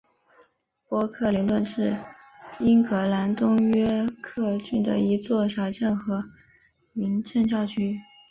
[0.89, 1.95] 波克灵顿是
[2.59, 6.23] 英格兰东约克郡的一座小镇和
[6.95, 7.99] 民政教区。